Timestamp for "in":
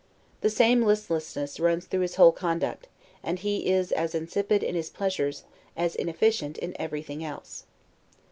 4.63-4.73, 6.57-6.75